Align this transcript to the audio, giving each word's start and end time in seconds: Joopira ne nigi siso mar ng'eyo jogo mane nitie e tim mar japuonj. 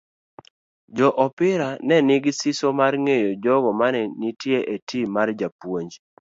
Joopira 0.95 1.67
ne 1.87 1.95
nigi 2.07 2.31
siso 2.39 2.67
mar 2.79 2.93
ng'eyo 3.03 3.29
jogo 3.43 3.69
mane 3.79 4.01
nitie 4.19 4.59
e 4.73 4.75
tim 4.87 5.07
mar 5.15 5.27
japuonj. 5.39 5.91